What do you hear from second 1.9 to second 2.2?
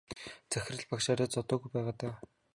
даа.